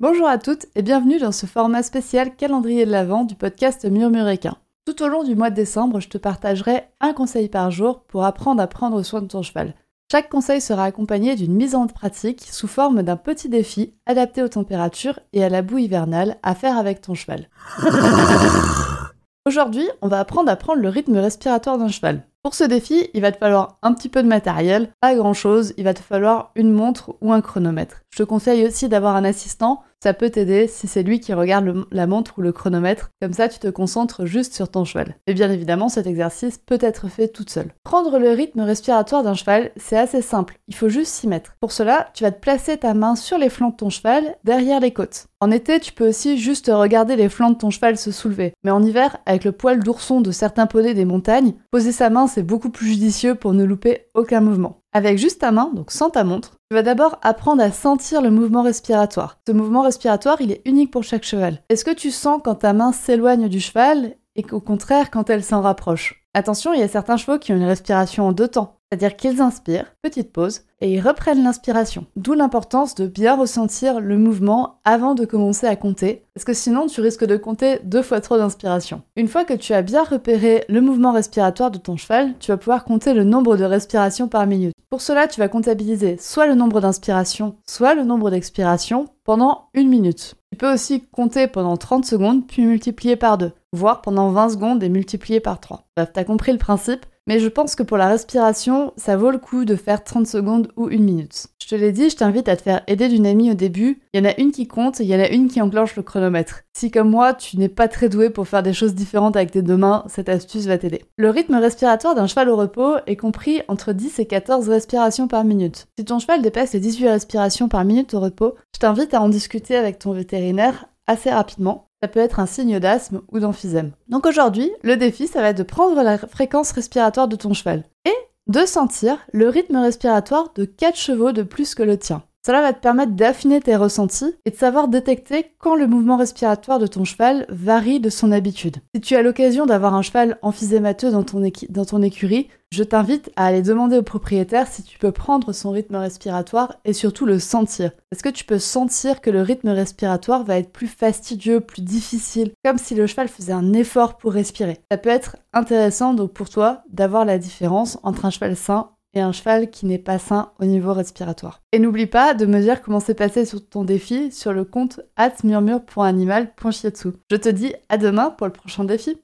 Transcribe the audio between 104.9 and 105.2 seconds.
et il y en